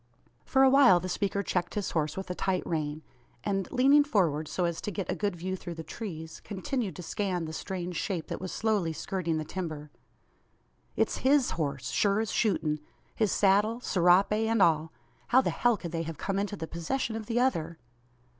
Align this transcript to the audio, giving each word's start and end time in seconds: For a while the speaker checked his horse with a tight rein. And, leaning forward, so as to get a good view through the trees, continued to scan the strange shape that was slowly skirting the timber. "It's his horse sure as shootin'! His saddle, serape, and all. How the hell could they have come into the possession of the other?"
For 0.45 0.63
a 0.63 0.69
while 0.71 0.99
the 0.99 1.07
speaker 1.07 1.43
checked 1.43 1.75
his 1.75 1.91
horse 1.91 2.17
with 2.17 2.31
a 2.31 2.33
tight 2.33 2.65
rein. 2.65 3.03
And, 3.43 3.71
leaning 3.71 4.03
forward, 4.03 4.47
so 4.47 4.65
as 4.65 4.81
to 4.81 4.89
get 4.89 5.11
a 5.11 5.15
good 5.15 5.35
view 5.35 5.55
through 5.55 5.75
the 5.75 5.83
trees, 5.83 6.41
continued 6.43 6.95
to 6.95 7.03
scan 7.03 7.45
the 7.45 7.53
strange 7.53 7.97
shape 7.97 8.25
that 8.25 8.41
was 8.41 8.51
slowly 8.51 8.93
skirting 8.93 9.37
the 9.37 9.45
timber. 9.45 9.91
"It's 10.95 11.17
his 11.17 11.51
horse 11.51 11.91
sure 11.91 12.19
as 12.19 12.31
shootin'! 12.31 12.79
His 13.13 13.31
saddle, 13.31 13.79
serape, 13.79 14.31
and 14.33 14.59
all. 14.59 14.91
How 15.27 15.39
the 15.39 15.51
hell 15.51 15.77
could 15.77 15.91
they 15.91 16.01
have 16.01 16.17
come 16.17 16.39
into 16.39 16.55
the 16.55 16.65
possession 16.65 17.15
of 17.15 17.27
the 17.27 17.39
other?" 17.39 17.77